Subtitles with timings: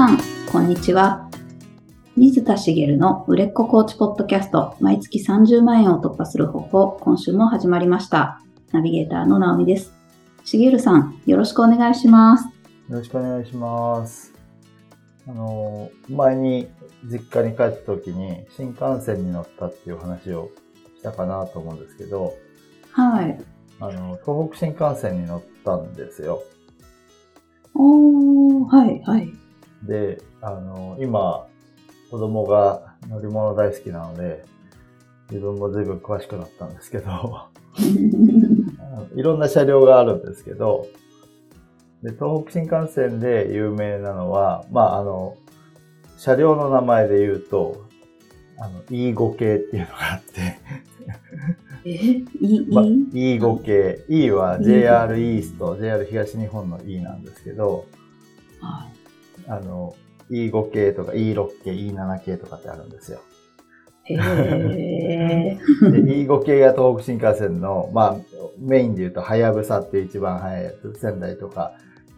[0.00, 0.18] さん、
[0.50, 1.28] こんにちは。
[2.16, 8.40] 水田茂の売れっ子コーチポッドキャスト、毎月30万円を突破する方法、今週も始まりました。
[8.72, 9.92] ナビゲーターの直美です。
[10.42, 12.44] 茂さん、よろしくお願いします。
[12.44, 12.50] よ
[12.88, 14.32] ろしくお願いします。
[15.28, 16.70] あの、前に
[17.04, 20.48] 実家に帰った時に新幹線に乗ったっていう話を
[20.96, 22.32] したかなと思うんですけど、
[22.92, 23.38] はい。
[23.80, 26.42] あの、東北新幹線に乗ったんですよ。
[27.74, 29.40] おー、はい、はい。
[29.82, 31.46] で、あの、今、
[32.10, 34.44] 子供が乗り物大好きなので、
[35.30, 37.48] 自分も随分詳しくなったんですけど、
[39.14, 40.86] いろんな車両があるんですけど、
[42.02, 45.36] で、東北新幹線で有名なのは、まあ、あの、
[46.16, 47.84] 車両の名前で言うと、
[48.58, 50.58] あの、E5 系っていうのがあって、
[51.84, 57.86] え、いい、 まあ、いい E5 系、E は JR イースト、JR 東日本の E なんですけど、
[58.60, 58.99] はい。
[59.48, 59.94] あの、
[60.30, 63.20] E5 系とか E6 系、E7 系とかってあるんですよ。
[64.04, 65.90] へー。
[65.90, 68.16] で、E5 系が東北新幹線の、まあ、
[68.58, 71.72] メインで言うと、はやぶさって一番早いやつ、仙台とか、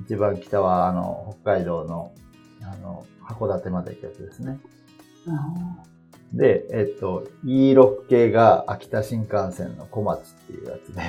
[0.04, 2.12] 一番北は、あの、北海道の、
[2.62, 4.58] あの、函館まで行くやつですね。
[5.28, 5.82] あ
[6.34, 11.02] で、えっと、E6 系が秋田新幹線の小町っていうやつで、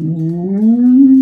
[0.00, 1.15] ーうーん。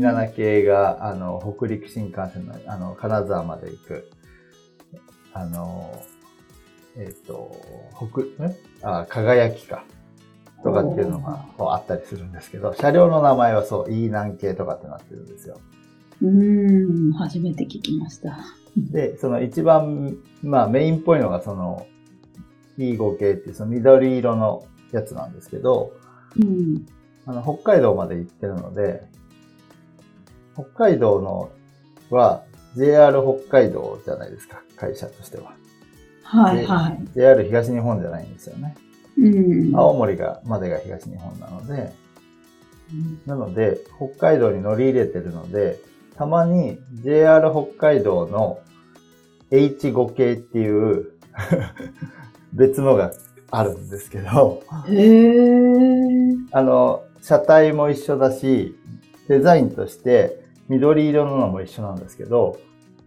[0.00, 4.10] E7 系が、あの、北陸新幹線の、あの、金沢まで行く、
[5.32, 6.02] あの、
[6.96, 7.56] えっと、
[7.96, 9.84] 北、ねあ、輝きか。
[10.64, 15.60] とかっていうのがこうあったりするんですけど、車両の名前はそう、E 南系とかってなってるんですよ。
[16.22, 18.38] うーん、初めて聞きました。
[18.76, 21.86] で、その一番、まあメインっぽいのがその
[22.78, 25.92] E5 系っていうその緑色のやつなんですけど、
[26.40, 26.86] うん。
[27.26, 29.06] あの、北海道まで行ってるので、
[30.54, 31.50] 北海道の
[32.10, 32.42] は
[32.76, 35.52] JR 北海道じゃないですか、会社としては。
[36.22, 37.04] はい、ではい。
[37.14, 38.76] JR 東日本じゃないんですよね。
[39.18, 39.76] うん。
[39.76, 41.92] 青森が、までが東日本なので、
[43.26, 45.78] なので、北海道に乗り入れてるので、
[46.16, 48.60] たまに JR 北海道の
[49.50, 51.12] H5 系っていう
[52.52, 53.12] 別のが
[53.50, 54.62] あるんですけど。
[56.52, 58.76] あの、車体も一緒だし、
[59.28, 62.58] デザインとして緑色ののも一緒なんですけど、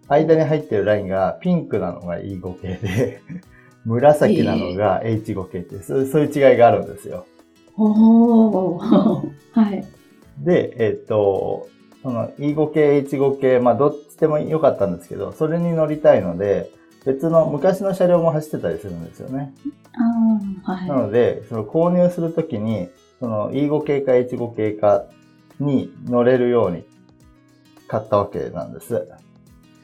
[0.07, 3.21] 間に入ってるラインがピンクなのが E5 系で、
[3.85, 7.25] 紫なのが H5 系って、そうそういう違いがあるんですよ。
[7.77, 9.29] おー。
[9.53, 9.83] はい。
[10.39, 11.67] で、えっ、と、
[12.03, 16.69] その E5 系、H5 系、まあどっちでも良かったんですけど、それに乗りたいので、
[17.05, 19.53] 別の昔の車両も走ってたりするんですよね。
[20.65, 25.05] ああ、なはので、その購入するときに、その E5 系か H5 系か
[25.59, 26.85] に乗れるように
[27.87, 29.07] 買ったわけなんです。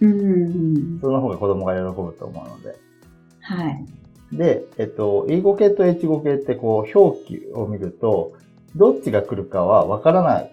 [0.02, 0.06] い。
[0.06, 1.00] うん。
[1.00, 2.76] その方が子供が喜ぶと思うので。
[3.42, 3.86] はい。
[4.32, 8.34] で、えっと、E5 系と H5 系ってこう表記を見ると、
[8.76, 10.52] どっちが来るかはわからない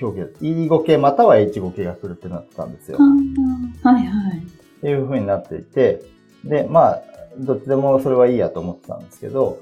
[0.00, 0.44] 表記です。
[0.44, 2.98] E5 系または H5 系が来るってなってたんですよ。
[3.82, 4.38] はい、はい。
[4.38, 6.02] っていう風になっていて、
[6.44, 7.02] で、まあ、
[7.38, 9.58] どっちでもそれはいいやと思ってたんですけど、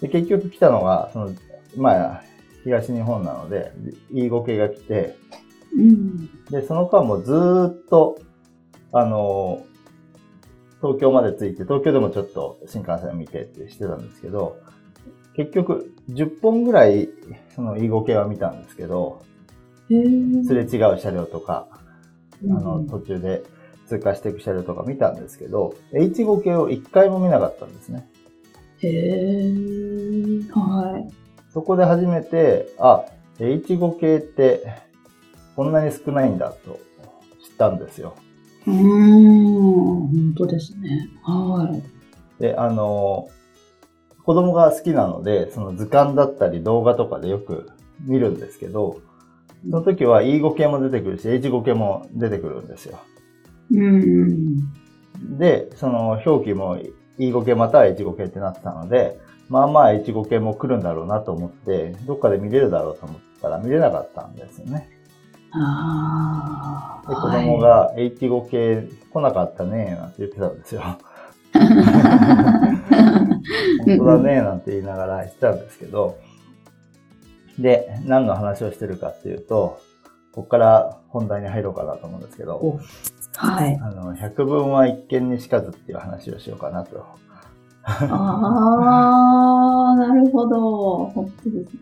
[0.00, 1.34] で結局来たのが、その、
[1.76, 2.22] まあ、
[2.64, 3.72] 東日本なので、
[4.12, 5.16] E5 系が来て、
[5.76, 6.26] うん。
[6.50, 8.18] で、その間もずーっと、
[8.92, 9.64] あの、
[10.80, 14.56] 東京まで着いて、東京でもちょっと新幹線を見てってしてたんですけど、
[15.36, 17.08] 結局10本ぐらい
[17.54, 19.22] その E5 系は見たんですけど、
[19.88, 19.92] す
[20.54, 21.68] れ違う車両とか、
[22.42, 23.42] あの、途中で
[23.86, 28.08] 通過していく車両とか見たんですけど、H5 系を一回も見なかったんですね。
[28.78, 29.52] へえ、
[30.52, 31.12] はい。
[31.52, 33.04] そこで初めて、あ、
[33.38, 34.64] H5 系って
[35.60, 36.80] こんなに少ないんだと
[37.46, 38.16] 知ったんですよ。
[38.66, 41.06] うーん、本当ですね。
[41.22, 42.42] はい。
[42.42, 43.28] で、あの、
[44.24, 47.68] 子供が好きなので、その図鑑だったり動画とかでよく
[48.06, 49.02] 見るんですけど、
[49.68, 52.98] その時は E5 系も出てくるし、H5 系も出てくるんですよ。
[53.70, 54.56] うん。
[55.38, 56.78] で、その表記も
[57.18, 59.20] E5 系または H5 系ってなってたので、
[59.50, 64.99] まあまあ H5 系も来るんだろうなと思って、どっかで見れるだろうと思ったら見れなかったんですよね。
[65.52, 67.08] ああ。
[67.08, 70.82] で、子供が H5 系来なかったねなんて言ってたんですよ。
[73.84, 76.18] 本当だねなんて言いながら言ってたんですけど、
[77.58, 79.80] で、何の話をしてるかっていうと、
[80.32, 82.80] ここから本題に入ろうかなと思うんですけど、お
[83.36, 83.78] はい。
[83.82, 87.04] あの、百聞は一見にしかずっていう話をしようかなと。
[87.82, 87.96] あ
[89.92, 91.12] あ、なるほど。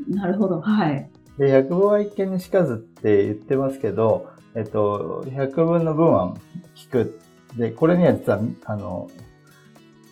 [0.09, 0.61] なるほど。
[0.61, 1.11] はい。
[1.39, 6.35] で、百聞は一見にしかずって言ってますけど、えっと、100分の分は
[6.75, 7.21] 聞く。
[7.57, 9.09] で、これには実は、あの、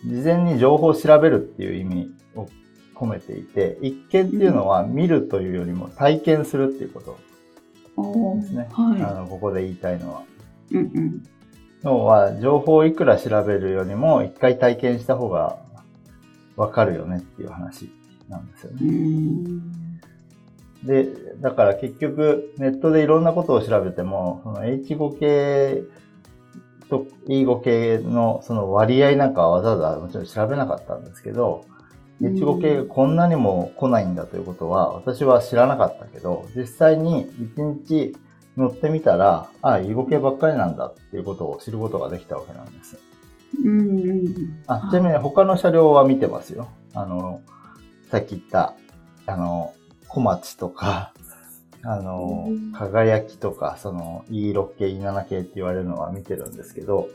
[0.05, 2.47] 事前に情報を調べるっていう意味を
[2.95, 7.17] 込めていて、一見っていうのは見るというよりも体験するっていうこと
[8.41, 8.69] ですね。
[8.71, 10.23] はい、あのここで言いたいのは。
[10.71, 11.23] うんうん
[11.83, 15.59] 要は、情報をいくら調べるよりも、一回体験した方が
[16.55, 17.91] わかるよねっていう話
[18.27, 18.77] なんですよね。
[20.83, 21.07] で、
[21.41, 25.83] だから結局、ネットでいろんなことを調べても、その H5 系
[26.89, 31.65] と E5 系のその割合なんかはわざわざもちろん調べなかったんですけど、
[32.21, 37.25] H5 系がこんなにも来ないんだということは、私は知らなかったけど、実際に
[37.55, 38.15] 1日
[38.55, 42.97] 乗ってみたら、ああ、E5 系ばっかりなんだっていうことを知ることができたわけなんです。
[43.63, 46.67] うんあちなみに他の車両は見てますよ。
[46.93, 47.41] あの、
[48.11, 48.73] さっき言った、
[49.25, 49.73] あの、
[50.07, 51.13] 小町とか、
[51.83, 57.07] あの、輝きとか、その E6 系、E7 系って言われるのは見てるんですけど、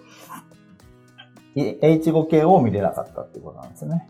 [1.57, 4.09] H5 系を見れなかったってことなんですよね。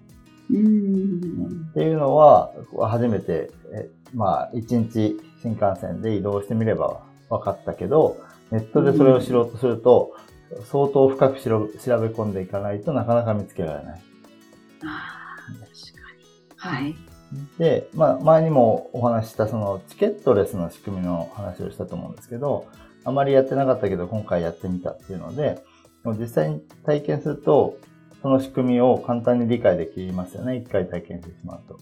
[0.51, 8.19] うんっていうのは、初めて、えまあ、一日新幹線で移動してみれば分かったけど、
[8.51, 10.15] ネットでそれを知ろうとすると、
[10.71, 11.67] 相当深く調べ
[12.09, 14.03] 込んでいかないとなかなか見つけられない。
[14.85, 15.53] ああ、
[16.59, 16.83] 確かに。
[16.83, 17.12] はい。
[17.59, 22.67] で、まあ、前にもお話ししたそのチケットレスの仕組みの話をしたと思うんですけど、
[23.05, 25.63] あまりやってなかったけど今回やってみたっていうので、
[26.19, 27.77] 実際に体験すると、
[28.23, 30.57] その仕組みを簡単に理解できますよね。
[30.57, 31.79] 一回体験してしまうと。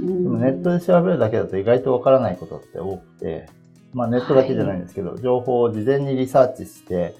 [0.00, 3.48] でもネットで調べるだけだと意外とわからないことって多くて、
[3.92, 7.14] まあネットだけじゃないんですけど、はい、情報を事前にリサーチして、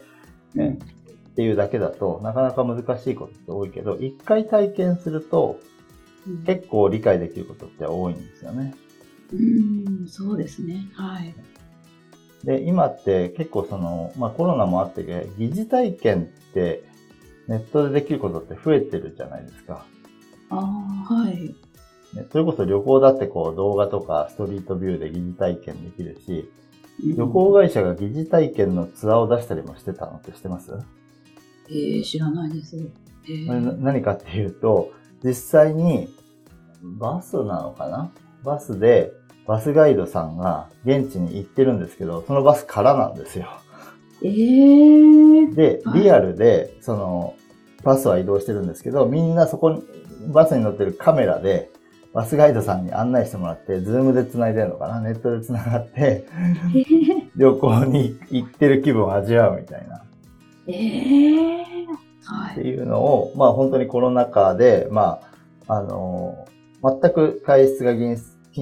[0.54, 0.78] ね、
[1.30, 5.60] っていうだけだとなかなか難しいことって多いけど、一回体験すると
[6.46, 8.74] 結構理解できることって多いんですよね。
[9.32, 10.88] うん、そうですね。
[10.94, 11.34] はい。
[12.44, 15.04] で、今って結構その、まあコロナもあって
[15.38, 16.84] 疑似体験って
[17.48, 19.86] ネットでできることって増えてるじゃないですか。
[20.50, 20.56] あ
[21.10, 21.54] あ、はい。
[22.14, 26.48] ね、それこそ旅行だってこう動画とかストリートビューで疑似体験できるし、
[27.16, 30.72] 旅行会社が疑似体験のツアーを出したりもしてたのって知ってます？
[31.68, 32.76] えー、知らないです。
[33.26, 34.92] えー、何かっていうと、
[35.24, 36.14] 実際に
[36.82, 38.12] バスなのかな？
[38.44, 39.10] バスで
[39.46, 43.46] バスガイドさんが現地に行ってるんですけど、そのバスからなんですよ。
[44.22, 47.34] えー、で、リアルで、その、
[47.82, 49.82] バスは移動してるんですけど、みんなそこに、
[50.32, 51.70] バスに乗ってるカメラで、
[52.14, 55.00] バスガイドさんに案内してもらって、 Zoom で繋いでるのかな？
[55.00, 56.26] ネットで繋がって、
[57.36, 60.02] 旅行に行ってる気分を味わうみたいな。
[60.68, 61.64] ええー、
[62.54, 65.20] っていうのを、まあ本当にコロナ禍で、ま
[65.68, 66.46] あ、あの、
[66.82, 68.16] 全く外出が禁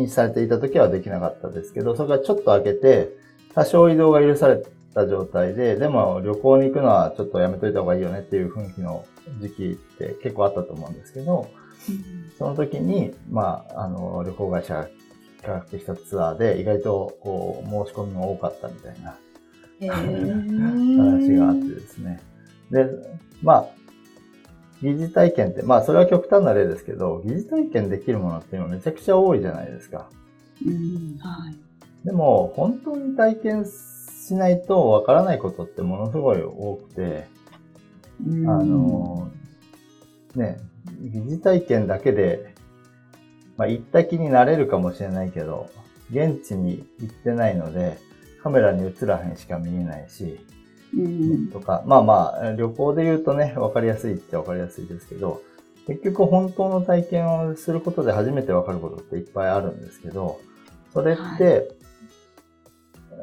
[0.05, 3.11] 止されていた時はできなかったですけど、それからちょっと開けて、
[3.55, 4.63] 多少移動が許され
[4.95, 9.05] た状態で、でも旅行に行くのはちょっとやめといた方がいいよねっていう雰囲気の
[9.41, 11.49] 時期って結構あったと思うんですけど、
[12.39, 14.89] その時に、まあ、あの、旅行会社が
[15.43, 19.17] 企画したツアーで意外とこう申し込みも多かったみたいな
[19.91, 22.21] 話があってですね。
[22.71, 22.87] で、
[23.43, 23.67] まあ、
[24.83, 30.09] 疑似体験って、まあそれは極端な例ですけど、疑似体験できるものっていうのめちゃくちゃ多いじゃないですか。
[30.67, 31.19] うん。
[31.19, 37.27] はい、でも、本当に体験しないとわからないことってものすごい多くて、
[38.21, 39.31] あの、
[40.35, 40.59] ね、
[41.01, 42.55] 疑似体験だけで、
[43.57, 45.71] まあ、行った気になれるかもしれないけど、
[46.11, 47.99] 現地に行ってないので、
[48.43, 50.39] カメラに映らへんしか見えないし、うん、
[51.53, 55.43] とか、まあまあ、旅行で言うとね、わかりやすいってわかりやすいですけど、
[55.87, 60.41] 結局本当の体験をすることで初めてわかることっていっぱいあるんですけど、
[60.93, 61.67] それって、はい、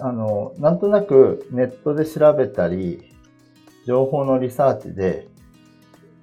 [0.01, 3.13] あの、なんとなくネットで調べたり、
[3.85, 5.27] 情報のリサーチで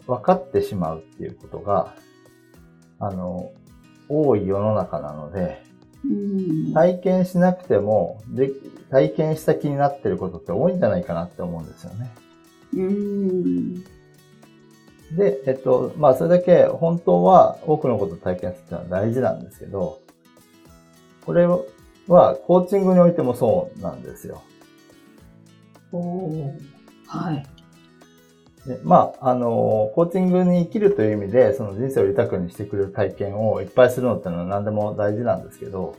[0.07, 1.95] 分かってしまうっていうことが、
[2.99, 3.51] あの、
[4.09, 5.66] 多い世の中なので、
[6.75, 8.51] 体験しなくてもで、
[8.91, 12.11] 体験した気になってることって多いんじゃないかなって思うんですよね。
[15.17, 20.01] で、えっと、まあ、それだけ本当は多くのことを体験するってのは大事なんですけど、
[21.25, 24.43] これはコーチングにおいてもそうなんですよ。
[25.93, 26.53] お
[27.07, 27.47] はい。
[28.67, 35.97] でまあ、あの、コーチングに生きるという意味で、その人生を豊かにしてくれる体験をいっぱいするのってのは何でも大事なんですけど、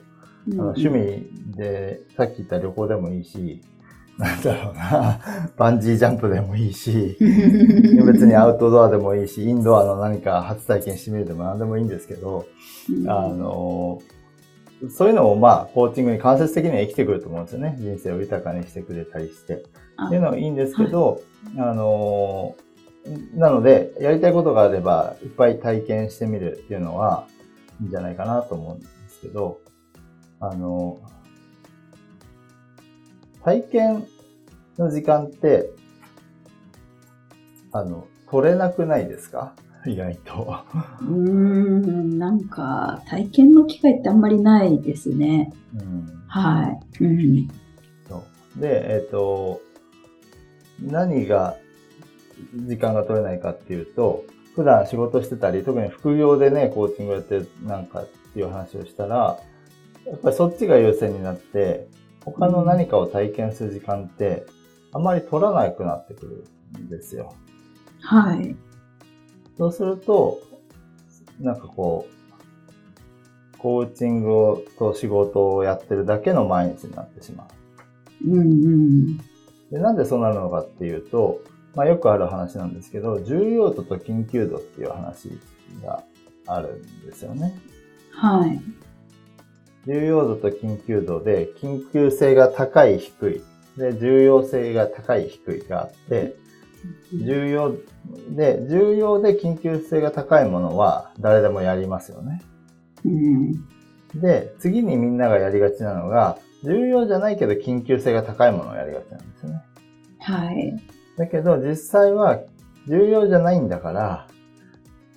[0.47, 3.61] うん、あの趣味で、さっき言った旅行でもいいし、
[4.17, 5.19] なんだろうな、
[5.55, 7.17] バンジージャンプでもいいし、
[8.05, 12.45] 別にアウトドアでもいいし、インドアの何か初体験してみるでも何でもいいんですけど、
[12.89, 14.01] うん、あの、
[14.89, 17.75] そういうのもまあ、コーチングに間接的には生きてくると思うんですよね。
[17.79, 19.53] 人生を豊かにしてくれたりして。
[19.55, 21.21] っていうのはいいんですけど、
[21.55, 22.55] はい、あの
[23.33, 27.27] なので、やりたいことがあれば、いっぱい体験してみるっていうのは、
[27.81, 29.59] いいんじゃないかなと思うんですけど、
[30.39, 30.99] あの、
[33.43, 34.07] 体験
[34.77, 35.71] の時間って、
[37.71, 39.53] あの、取れなくないですか？
[39.87, 40.63] 意外と。
[41.01, 45.53] うーん、なんか、体験の機会ってあんまりないですね。
[45.75, 47.03] うん、はい。
[47.03, 47.47] うん、
[48.07, 48.23] そ
[48.57, 49.61] うで、えっ、ー、と、
[50.79, 51.57] 何が
[52.55, 54.25] 時間が取れないかっていうと、
[54.55, 59.39] 普段仕事してたり、特に副業でね、コーチングやってなんかっていう話をしたら、
[60.05, 61.87] やっぱりそっちが優先になって、
[62.23, 64.45] 他の何かを体験する時間って、
[64.93, 66.25] あまり取らなくなってく
[66.75, 67.33] るんですよ。
[68.01, 68.55] はい。
[69.57, 70.39] そうすると、
[71.39, 77.47] なんかこう、コーチングと仕事をやってるだけの毎日になってしま
[78.25, 78.29] う。
[78.29, 79.17] うんうん。
[79.71, 81.41] でなんでそうなるのかっていうと、
[81.75, 85.29] まあよくある話なんですけど、重要度と緊急度っていう話
[85.83, 86.03] が
[86.45, 87.59] あるんですよね。
[88.11, 88.61] はい。
[89.85, 96.35] 重要度と緊急度で、緊急性が高い低い、で、重要性が高い低いがあって、
[97.13, 97.75] 重要
[98.35, 102.41] で、重要で緊急性が高いものは誰でもやりますよね。
[103.05, 103.51] うん、
[104.19, 109.61] で、次にみんながやりがちなのが、重要じゃないけど緊急性が高いものをやりがちなんですよね。
[110.19, 110.75] はい。
[111.17, 112.39] だけど実際は
[112.87, 114.27] 重要じゃないんだから、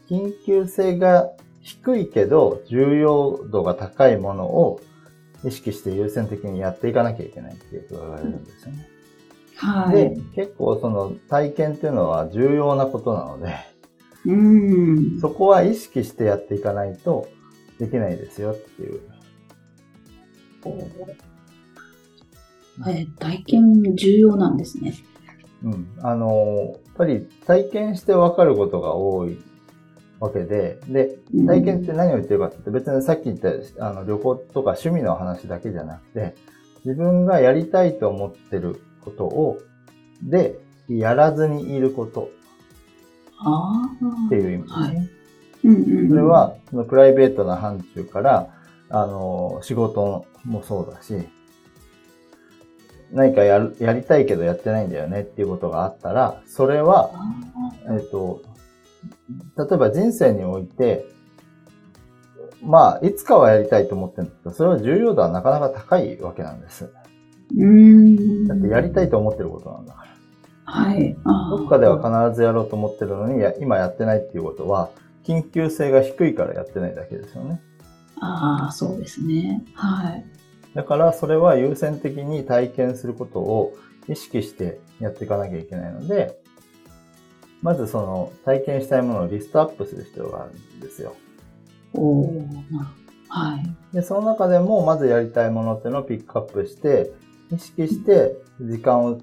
[0.09, 4.81] 緊急性が低いけど重要度が高いものを
[5.45, 8.89] 意識して優先的にやっていかなきゃいけないっていうことが言われるんですよね。
[9.61, 9.95] はい。
[9.95, 13.55] で、結構その体験っていうのは重要なことなので、
[14.25, 15.21] うん。
[15.21, 17.29] そこは意識してやっていかないと
[17.79, 19.01] できないですよっていう。
[22.89, 24.95] えー、体験重要なんですね。
[25.63, 25.89] うん。
[26.01, 29.39] あの、やっぱり体験してわかることが多い
[30.21, 33.51] わけで、で、体験って何を言ってるかって別にさっき言った
[33.87, 36.35] あの旅行とか趣味の話だけじゃなくて、
[36.87, 39.59] 自分がやりたいと思ってることを、
[40.23, 42.31] で、やらずにいること。
[44.27, 46.09] っていう意味ですね。
[46.09, 48.55] それは、そのプライベートな範疇から、
[48.89, 51.29] あの、仕事もそうだし、
[53.13, 57.11] 何かやるやりたいけどやってないんだよねっていうことがあったら、それは、
[57.89, 58.43] えっ、と、
[59.57, 61.07] 例えば人生において、
[62.63, 66.93] まあ、いつかはやりたいと思ってるんだけど、それは重要度はなかなか高いわけなんです。
[67.57, 70.11] うんだってやりたいと思ってることなんだから。
[70.65, 71.17] はい。
[71.25, 71.99] どっかでは
[72.31, 74.91] 必ずやろうと思ってるのに、今やってないっていうことは、
[75.25, 77.61] 緊急性が低いからやってないだけですよね。
[78.21, 79.65] ああ、そうですね。
[79.75, 80.25] はい。
[80.75, 83.75] だからそれは優先的に体験することを
[84.09, 86.39] 意識してやっていかなきゃいけないので、
[87.63, 91.15] まずその体験したいものをリストアップする必要があるんですよ。
[91.95, 92.25] お
[93.29, 93.95] はい。
[93.95, 97.13] で、その中でもまずやりたいものっていうのをピックアップして、
[97.53, 99.21] 意識して時間を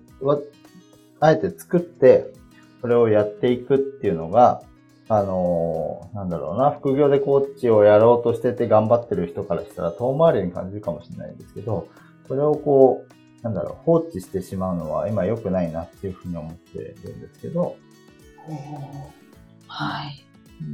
[1.20, 2.34] あえて作って、
[2.82, 4.62] それをやっていくっていうのが、
[5.10, 11.88] あのー、なんだろうな、副業でコーチをやろうとしてて頑張ってる人からしたら遠回りに感じるかもしれないんですけど、
[12.28, 17.78] それをこう、なんだろう、放置してしまうのは今良くないなっていうふうに思ってるんですけど、
[19.68, 20.24] はい。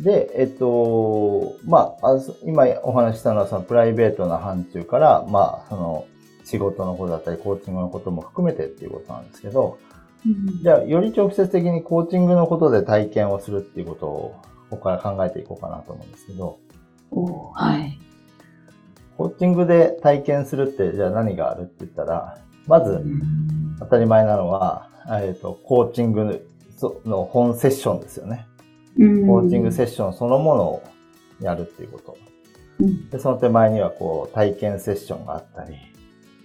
[0.03, 6.05] で、えっと、まあ、今お話したのはそのプライベートな範疇から、まあ、その
[6.53, 9.79] 仕事のことだったり、コーチングのことも含めてっていうことなんですけど、
[10.61, 14.35] じゃあ、より直接的にコーチングのことで体験をするっていうことを、
[14.69, 16.59] ここから考えていこうかなと思うんですけど。
[17.09, 17.99] おはい。
[19.17, 23.03] コーチングで体験するって、じゃあ何があるって言ったら、まず、
[23.79, 26.47] 当たり前なのは、えっ、ー、と、コーチング
[27.03, 28.45] の本セッションですよね。
[28.95, 30.83] コーチングセッションそのものを
[31.41, 32.17] やるっていうこと。
[33.11, 35.75] でその手前には、こう、体験セッションがあったり、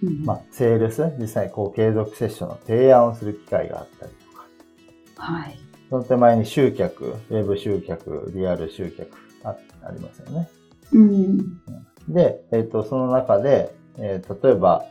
[0.01, 4.45] まあ、セールス、実際こう継続セッションの提案をする機会があったりとか。
[5.17, 5.59] はい。
[5.89, 9.09] その手前に集客、ウェブ集客、リアル集客
[9.43, 10.49] あありますよね。
[10.93, 11.37] うん。
[12.07, 14.85] で、えっ、ー、と、その中で、えー、例えば、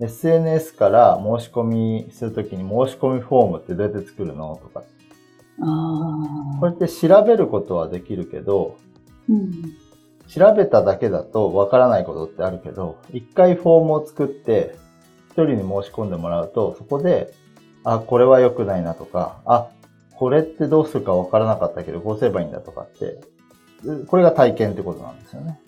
[0.00, 4.82] SNS から申し込みするときに申し込みフォームってどうやって作るのとか。
[5.60, 8.76] あこれって調べることはできるけど、
[9.28, 9.52] うん、
[10.28, 14.76] 調べただけだとわからないことってあるけど、一回フォームを作って、
[15.30, 17.32] 一人に申し込んでもらうと、そこで、
[17.84, 19.68] あ、これは良くないなとか、あ、
[20.16, 23.20] これってどうするかわからなかったけど、こうすればいいんだとかって、
[24.06, 25.60] これが体験ってことなんですよね。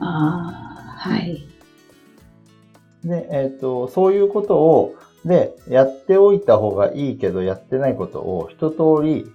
[0.00, 1.46] ああ、はい。
[3.04, 9.30] で、えっ、と、そういうことを、で、やっておいた方がいいけど、やってないことを一通り、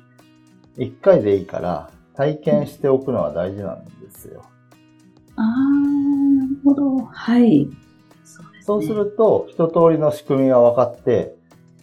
[0.78, 4.44] 一回でいいから、体験しておくのは大事なんですよ。
[5.36, 6.98] ああ、なるほど。
[6.98, 7.70] はい。
[8.24, 8.64] そうですね。
[8.64, 11.36] そうすると、一通りの仕組みが分かって、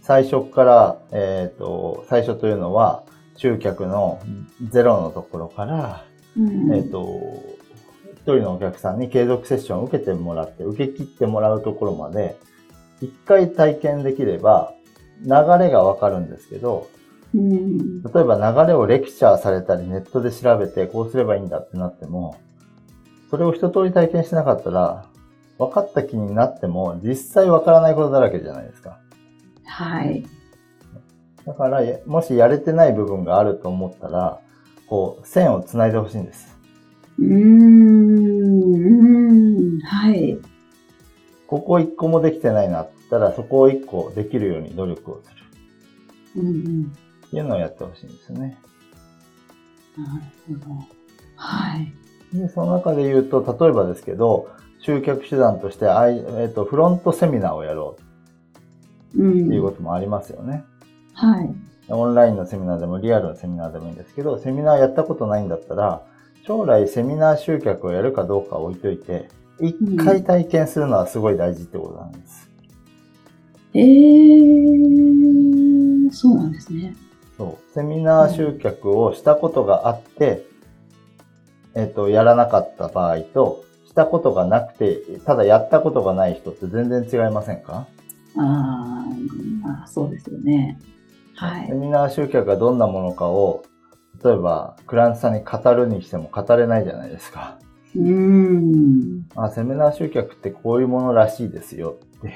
[0.03, 3.05] 最初から、えっ、と、最初というのは、
[3.37, 4.21] 集客の
[4.71, 6.05] ゼロのところから、
[6.37, 7.09] うん、えっ、と、
[8.15, 12.37] 一人のお客さんに継続セッションを受けてもらって、受け切ってもらうところまで、
[13.01, 14.75] 一回体験できれば、
[15.25, 16.89] 流れがわかるんですけど、
[17.35, 18.03] うん。
[18.03, 22.37] 例えば流れをレクチャーされたり、ネットで調べて、こうすればいいんだってなっても、
[23.33, 25.07] それを一通り体験しなかったら、
[25.59, 28.99] 分かった気になっても、実際分からないことだらけじゃないですか。
[29.65, 30.27] はい。
[31.47, 34.39] だから、もしやれてない部分があると思ったら、
[34.87, 36.59] こう、線を繋いでほしいんです。
[37.19, 37.27] うー
[39.79, 39.81] ん。
[39.81, 40.39] はい。
[41.47, 46.43] ここ一個もできてないなったら、そこを一個できるように努力をする。
[46.43, 46.93] うんうん。
[47.29, 48.59] っていうのをやってほしいんですね。
[49.97, 50.05] な
[50.51, 50.75] るほど。
[51.37, 51.95] はい。
[52.33, 54.49] で、その中で言うと、例えばですけど、
[54.81, 57.97] 集客手段として、あいえっと、フロントセミナーをやろ
[59.15, 59.23] う。
[59.23, 60.65] うっていうんこともありますよね。
[61.15, 61.55] はい。
[61.89, 66.03] オンラインのセミナーでもリアルのセミナーでもいいんですけど、セミナーやったことないんだったら、
[66.47, 69.29] 将来セミナー集客をやるかどうかは置いといて、
[69.61, 72.49] 一回体験するのはすごい大事ってことなんです。
[73.75, 76.97] えー、そうなんですね。
[77.37, 77.75] そう。
[77.75, 80.47] セミナー集客をしたことがあって、
[81.75, 87.87] えっ、と、やらなかった場合と、したことがなくて、ただやったことがない人って全然違いませんか？
[88.39, 90.79] あーあ、そうですよね。
[91.35, 91.75] はいセ。
[91.75, 93.65] ミナー集客がどんなものかを、
[94.25, 97.59] 例えば、クライアントさんに語るにしても語れないじゃないですか。
[97.95, 99.27] うーん。
[99.37, 102.35] あ、セミナー集客ってこういうものらしいですよって。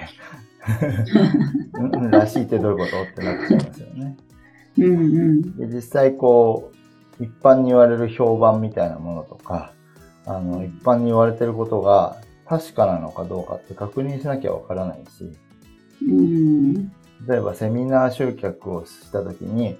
[2.10, 3.02] らしいってどういうこと？
[3.02, 4.16] ってなっちゃいますよね。
[4.78, 4.92] うんう
[5.34, 5.56] ん。
[5.56, 6.75] で実際こう、
[7.20, 9.72] 一般に言われる評判みたいなものとか、
[10.26, 15.30] あの、一般に言われてることが確かなのかどうかって確認しなきゃわからないし、
[16.02, 16.88] うん。
[17.26, 19.78] 例えばセミナー集客をしたときに、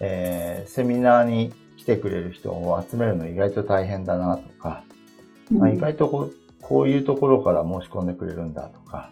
[0.00, 4.84] えーセミナーに来てくれる人を集めるの意外と大変だなとか、
[5.50, 9.10] まあ、意外とこうこういうところから申し込んでくれるんだとか、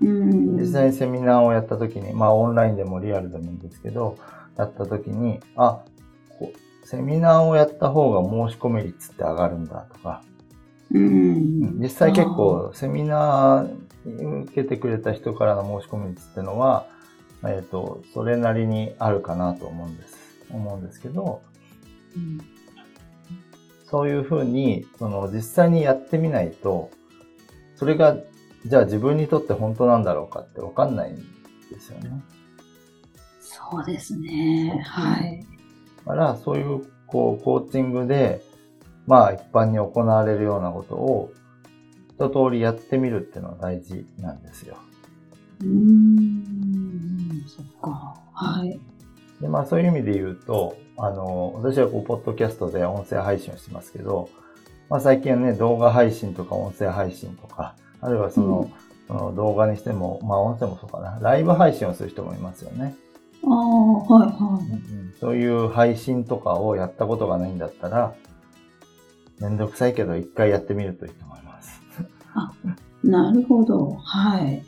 [0.00, 0.56] うん。
[0.58, 4.16] 実際にセミナーをやったときに、まあオンラインでもリアルでもいいんですけど、
[4.56, 5.93] やったときに、あ、こ
[6.84, 10.22] セミナーをやった方が申し込み率って上がるんだとか、
[10.92, 11.80] うん。
[11.80, 16.86] 実際結構セミナー受けてくれた人からの申し込み率ってのは、
[17.44, 20.16] えっ、と、それなりにあるかなと思うんです。
[20.50, 21.42] 思うんですけど、
[22.16, 22.40] うん
[23.94, 26.90] そういうふうに、その実際にやってみないと、
[27.76, 28.16] それが、
[28.66, 31.16] じゃあ自分にとって本当なんだろうかってわかんないん
[31.70, 32.10] ですよね。
[33.40, 34.82] そうですね。
[34.84, 35.46] はい。
[36.06, 38.42] だから、そういう、こう、コーチングで、
[39.06, 41.32] まあ、一般に行われるようなことを、
[42.10, 44.76] 一通りやってみるっていうのは大事なんですよ。
[45.60, 47.44] うーん。
[47.46, 48.14] そっか。
[48.32, 48.78] はい。
[49.40, 54.28] で、まあ、そういう意味で言うと、あの、私はこう、ポッドキャストで音声配信をしてますけど、
[54.88, 58.70] まあ、最近はね、動画配信とか音声配信とか、あるいはその、
[59.08, 62.94] その動画にしても、まあ、音声もそうかな、ライブ配信をする人もいますよね。
[63.44, 64.60] ああ、はいは
[65.24, 68.14] そういう配信とかをやったことがないんだったら、
[69.40, 71.80] めんどくさいけど一回やってみるといいと思います。
[73.02, 73.08] い。
[73.08, 73.94] なるほど。
[73.94, 74.62] はい。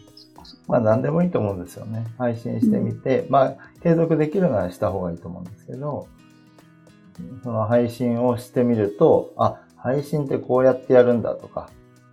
[0.66, 2.06] まあ何でもいいと思うんですよね。
[2.16, 6.08] 配信してみて、まあ継続できるならした方がいいと思うんですけど、
[7.44, 11.68] その配信をしてみると、あ、配信ってこうやってやるんだとか、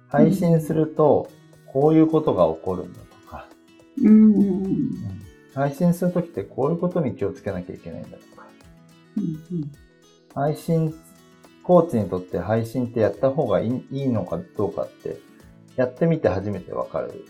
[0.10, 1.30] 配信すると
[1.68, 3.48] こういうことが起こるんだとか、
[4.04, 8.33] うんうんうん配信するときってこういうことに気をつけなきゃいけないんだとか、
[9.18, 9.72] うん
[10.36, 10.94] 配信、
[11.64, 15.18] コーチにとって配信ってやった方がいいいいのかどうかって、
[15.76, 17.26] やってみて初めてわかる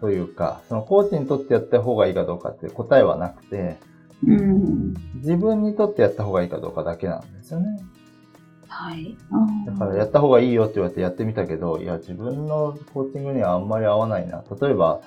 [0.00, 3.78] というか、そのコーチにとってやった方がいいかどうかって答えはなくて、
[4.26, 4.94] うんうん。
[5.14, 7.82] 自分にとってやった方がいいかどうかだけなんですよね。
[8.68, 9.16] はい。
[9.66, 14.44] だからやった方がいいよって言われてやってみたけど、いや自分のコーチングにはあんまり合わないな。
[14.60, 15.00] 例えば、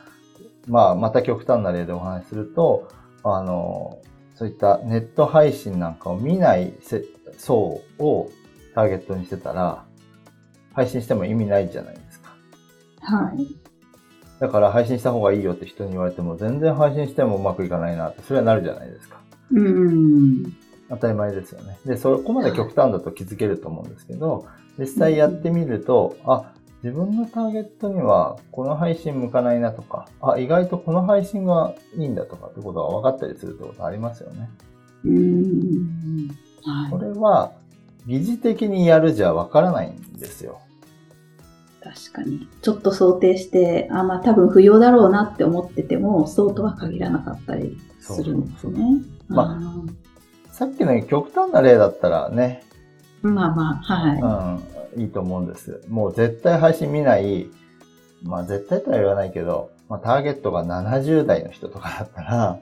[0.68, 2.90] まあまた極端な例でお話しすると、
[3.24, 4.00] あの、
[4.36, 7.04] そういったネット配信なんかを見ないせ
[7.38, 8.30] 層を
[8.76, 9.86] ターゲットにしてたら、
[10.74, 12.36] 配信しても意味ないじゃないですか。
[13.02, 13.48] はい。
[14.40, 19.22] だから配信した方がいいよって人に言われても全然配信してもうまくいかないなって、それはなるじゃないですか。
[19.52, 20.44] うん。
[20.90, 21.80] 当たり前ですよね。
[21.86, 24.46] で、そこまで極端だと気づけると思うんですけど、
[24.78, 26.52] 実際やってみると、あ、
[26.86, 34.48] 自分のターゲットにはこの配信向かないなとか、あ、意外とこの配信がいいんだとかってことが分かったりするってことありますよね。
[35.04, 36.28] うーん。
[36.64, 37.54] はいこれは
[38.06, 40.60] 疑似的にやるじゃ分からないんですよ。
[41.82, 42.48] 確かに。
[42.62, 49.02] ちょっと想定して、あ、まあ多分不要だろうなって思ってても、そうとは限らなかったりするんですね。
[49.28, 49.60] ま
[50.52, 52.62] さっきの極端な例だったらね、
[53.24, 55.82] あまあまあ、はうん、いいと思うんです。
[55.88, 57.48] もう絶対配信見ない、
[58.24, 62.60] まあ絶対とは言わないけど、まあターゲットが70代の人とかだったら。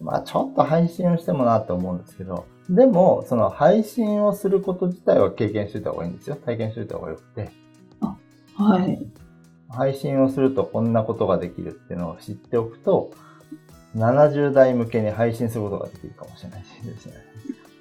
[0.00, 6.36] まあちょっと配信をしてもなと思うんですけど、でも、その配信をすること自体は経験しておいた方がいいんですよ。
[6.36, 7.50] 体験しておいた方がよくて。
[8.56, 9.06] はい。
[9.68, 13.10] 配信をするとこんなことができるっていうのを知っておくと、
[13.96, 17.14] 70代向けに配信することができるかもしれないですね。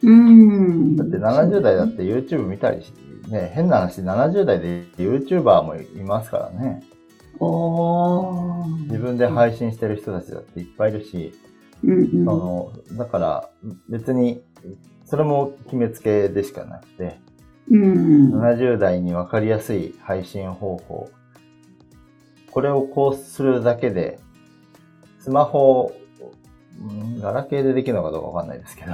[0.04, 0.96] うん。
[0.96, 2.94] だって70代だって YouTube 見たりし、
[3.32, 6.84] ね、変な話、70代で YouTuber もいますからね。
[7.40, 11.34] おー自分で配信してる人たちだっていっぱいいるし、
[11.84, 12.10] うんうん。
[12.10, 13.50] その、だから
[13.90, 14.44] 別に、
[15.06, 17.20] それも決めつけでしかなくて、
[17.70, 18.42] うん。
[18.42, 21.10] 70代に分かりやすい配信方法。
[22.52, 24.20] これをこうするだけで、
[25.20, 25.94] スマホ、
[26.82, 28.92] うんガラケーでできるのかどうかわかんないですけど、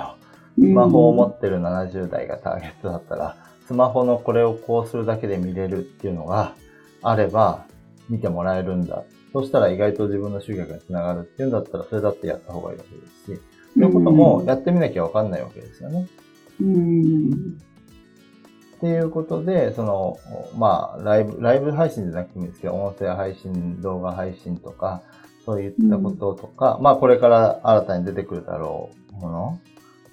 [0.58, 6.56] スマホを持ってる70代がターゲットだったら、スマホのこれをこうするだけで見れるっていうのが
[7.02, 7.66] あれば、
[8.10, 9.04] 見てもらえるんだ。
[9.34, 13.42] そしたら意外と自分の集客につながるっていうんだったら、それだってやった方がいいわけですし、
[13.76, 16.08] そういうこともやってみなきゃわかんないわけですよね。
[16.62, 17.58] うん。
[18.78, 20.18] っていうことで、その、
[20.56, 25.02] まあ、ライブ、ライブ配信じゃなくてもいいんですけど、音声配信、動画配信とか、
[25.46, 29.60] そういったこととか、まあ、これから新たに出てくるだろうもの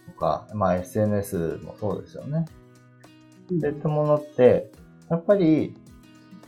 [0.06, 2.46] とか、まあ、SNS もそうですよね。
[3.48, 4.70] そういったものって、
[5.08, 5.74] やっぱり、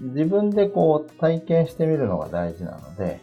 [0.00, 3.20] 自分でこう、体験してみるのが大事なので、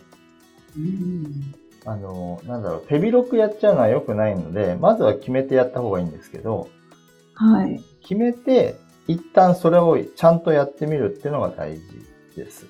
[0.78, 1.54] うん。
[1.86, 6.70] あの、なんだろう、手広くやっちゃうのは良くないので、まずは決めてやった方がいいんですけど、
[7.36, 7.84] はい。
[8.02, 8.76] 決めて、
[9.08, 11.84] 一旦それをちゃんとやってみるっていうのが大事
[12.36, 12.66] です。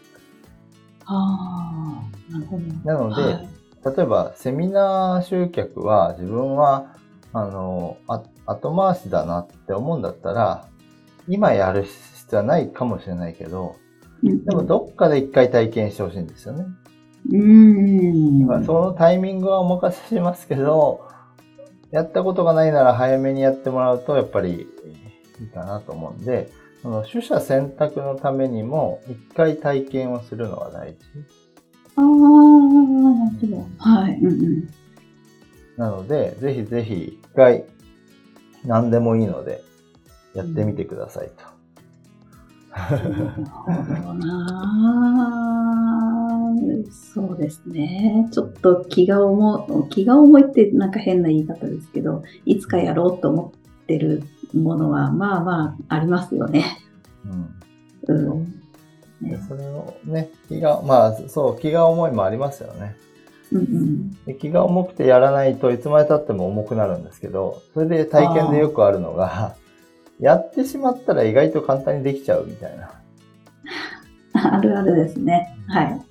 [1.06, 2.64] ああ、なるほど。
[2.84, 3.50] なので、はい
[3.86, 6.96] 例えばセミナー集客は自分は、
[7.34, 10.70] あの、あ後回しだなって思うんだったら、
[11.28, 13.76] 今やる必要はないかもしれないけど、
[14.24, 16.66] うんでもどっかで一回体験してほしいんですよね。
[17.32, 18.48] うん。
[18.48, 21.08] だからそのタイミングはお任せしますけど、
[21.92, 24.68] やったことがないなら早めにやってもらうとやっぱり
[25.40, 26.50] いいかなと思うんで、
[26.82, 31.00] その取捨選択のためにも一回体験をするのが大事。
[31.96, 32.16] ああ、なる
[33.42, 33.68] ほど。
[33.78, 34.18] はい。
[34.20, 34.70] うんうん。
[35.78, 37.66] なので、ぜひぜひ一回
[38.66, 39.62] 何でもいいので
[40.34, 41.54] やってみてくださいと。
[42.76, 43.14] なる
[43.46, 45.34] ほどな
[47.14, 48.28] そうですね。
[48.32, 56.80] ちょっと気が重い、気が重いってなんか変な言い方ですけど、いつかやろうと思ってるものは、まあまあありますよね。
[57.26, 57.56] うん
[58.08, 58.52] うん。
[59.22, 62.96] でねそれをね、気が、まあそう、気が重いもありますよね。
[63.52, 64.12] うんうん。
[64.26, 69.56] で気が重くてやらないといつまで経っても重くなるんですけど、それで体験でよくあるのが、
[70.20, 72.92] やってしまったら意外と簡単にできちゃうみたいな。
[74.58, 75.58] あるあるですね。
[75.68, 76.02] はい。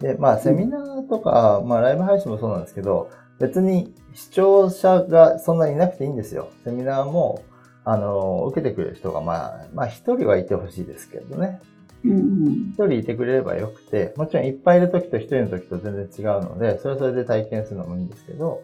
[0.00, 6.48] で、まあセミナーとか、まあライブ配信もそうなんですけど、別に視聴者がそんなにいなくていいんですよ。
[6.64, 7.42] セミナーも、
[7.84, 11.60] あの、受けてくれる人が、まあ、まあ一人はいてほしいですけどね。
[12.04, 12.52] うんうん。
[12.72, 18.62] 一人いてくれればよくて、もちろんいっぱいいる時と一人の時と全然違うので、それはそれで体験するのもいいんですけど、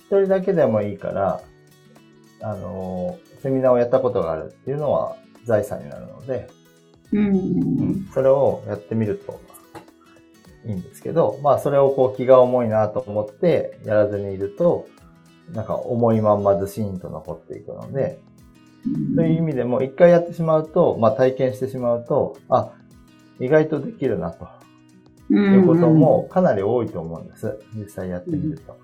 [0.00, 1.40] 一人だけでもいいから、
[2.42, 6.48] あの、セミナーをやったことがあるっていうのは財産になるので、
[7.12, 9.40] うんうんそれをやってみると
[10.66, 14.86] いいんですけど、まあそれをこう気が重いなと思ってやらずにいると、
[15.52, 18.18] なんか重いまんまずしーんと残っていくので、
[18.86, 19.16] うん。
[19.16, 22.72] そういう意味でも一回やってしまうと、まあ体験してしまうと、あ、
[23.40, 24.46] 意外とできるなと
[25.28, 27.58] ということもかなり多いと思うんです。
[27.74, 28.78] 実際やってみると。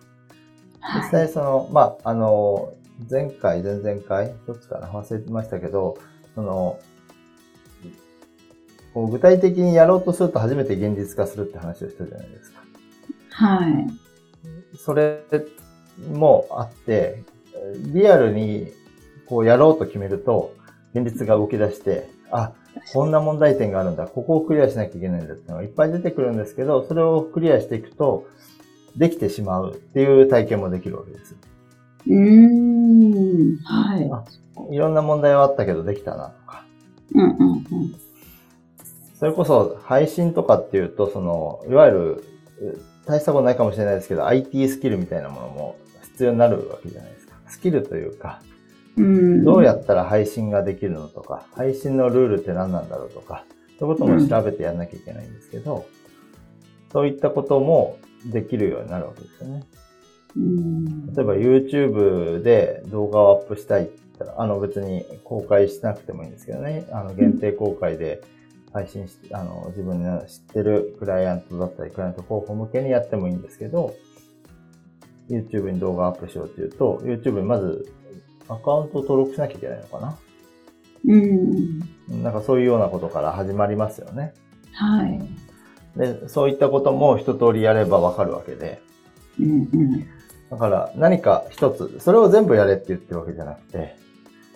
[0.80, 1.10] 実はい。
[1.10, 2.72] 際その、まあ、あの、
[3.10, 4.88] 前回、前々回、どっちかな？
[4.88, 5.98] 忘れてましたけど、
[6.34, 6.78] その、
[8.94, 12.60] こう具体的にやろうとすると初めて現実化するって話をしたじゃないですか。
[13.30, 13.86] はい。
[14.76, 15.22] それ
[16.12, 17.22] もあって、
[17.92, 18.72] リアルに
[19.26, 20.54] こうやろうと決めると、
[20.94, 22.52] 現実が動き出して、あ、
[22.92, 28.26] こんな問題点があるんだ、ここをクリアしなきゃいけないんだっていうのがいっぱい出てくるんですけど、それをクリアしていくと、
[28.96, 31.36] できてしまうっていう体験もできるわけです。
[32.06, 33.56] うーん。
[33.64, 34.10] はい。
[34.10, 34.24] あ
[34.70, 36.64] いろんな問題はあったけどできたなとか。
[37.14, 37.94] うんうんうん。
[39.18, 42.24] それこそ配信とかっていうと、その、いわゆる、
[43.06, 47.34] 大したことないかもしれないですけど、IT スキルみたいなものも必要になるわけじゃないですか。
[47.48, 48.42] スキルというか、
[48.96, 49.44] うん。
[49.44, 53.44] どうやったら配信ができるのとか、配信のルールって何なんだろうとか、
[53.78, 55.86] そういうことも調べてやんなきゃいけないんですけど、
[56.92, 59.64] そういったこともできるようになるわけですよね。
[60.38, 61.06] うん。
[61.14, 68.22] 例えば YouTube で動画をアップしたいって言ったら、あの別に公開しなくてもいいんですけどね、あの限定公開で
[68.72, 73.94] 配信して、あの自分の知ってるクライアントだったり、クライアント候補向けにやってもいいんですけど、
[75.28, 77.92] YouTube に動画アップしようっていうと、YouTube にまず
[78.48, 80.18] アカウントを登録しなきゃいけないのかな
[81.06, 81.80] うん。
[82.22, 84.34] なんかそういうようなことから始まりますよね。
[84.72, 85.20] はい。
[85.98, 88.80] で、そういったことも一通りやればわかるわけで。
[89.38, 90.06] うんうん。
[90.50, 93.96] だから何か一つ、それを全部やれって言ってるわけじゃなくて、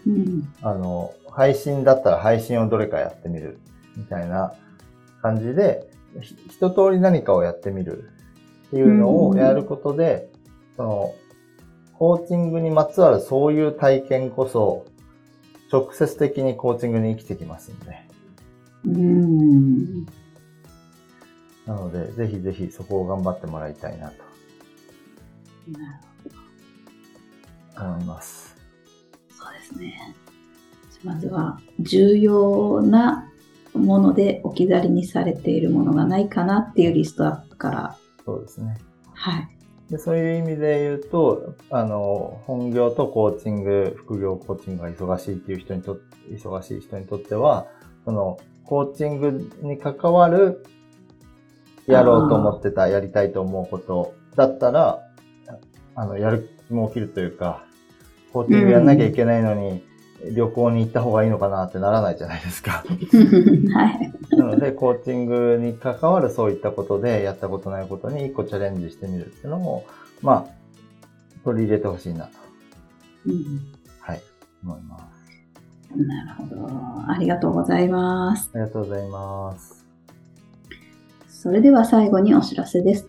[0.06, 0.54] うん。
[0.62, 3.58] あの、配信だったら配信をどれかやってみる
[3.96, 4.54] みたいな
[5.20, 8.10] 感じで、ひ一通り何かをやってみる
[8.68, 10.30] っていうのをやることで、
[10.76, 11.14] その、
[11.98, 14.86] コーチングにまつわるそういう体験こそ、
[15.70, 18.02] 直接的にコーチングに生きてきますんで。
[18.86, 20.04] うん。
[21.66, 24.14] なので、ぜひぜひそこを頑張ってもらいたいなと
[25.68, 26.12] なる
[27.80, 28.56] 思います。
[29.30, 30.14] そうですね。
[31.04, 33.28] まずは、重要な
[33.74, 38.76] もので置き去りにされているものがないかなっていうリストアップから、そうですね。
[39.14, 39.48] はい。
[39.90, 47.66] でそういう意味で言うと、あの、本業とコーチング、副業コーチングが忙しいっていう人にとって、忙しい人にとっては、
[48.04, 50.64] その、コーチングに関わる、
[51.86, 55.02] やろうと思ってた、やりたいと思うことだったら、
[55.94, 57.64] あの、やる気も起きるというか、
[58.32, 59.84] コーチングやんなきゃいけないのに、
[60.34, 62.84] 旅行に行った方がいいのかなってならないじゃないですか。
[63.74, 64.36] はい。
[64.36, 69.84] なので、コーチングに関わるそういったことで、やったことないことに一個チャレンジしてみるっていうのも、
[70.22, 70.62] まあ、
[71.44, 72.32] 取り入れてほしいなと、
[73.26, 73.34] うん
[74.00, 74.22] はい、
[74.62, 75.96] 思います。
[75.96, 76.68] なるほど。
[77.08, 78.50] ありがとうございます。
[78.54, 79.84] ありがとうございます。
[81.28, 83.08] それでは最後にお知らせです。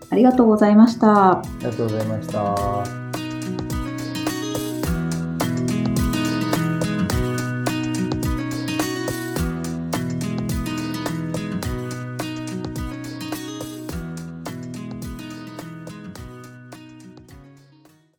[0.11, 1.39] ありがとうございました。
[1.39, 3.00] ありがとうございました。